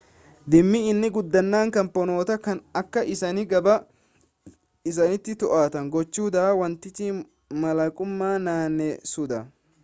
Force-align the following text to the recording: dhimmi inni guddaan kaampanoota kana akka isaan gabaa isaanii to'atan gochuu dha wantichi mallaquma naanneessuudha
dhimmi 0.53 0.79
inni 0.91 1.09
guddaan 1.17 1.73
kaampanoota 1.75 2.37
kana 2.47 2.79
akka 2.81 3.03
isaan 3.15 3.41
gabaa 3.51 3.75
isaanii 4.93 5.37
to'atan 5.45 5.93
gochuu 5.97 6.27
dha 6.37 6.47
wantichi 6.63 7.11
mallaquma 7.67 8.33
naanneessuudha 8.49 9.45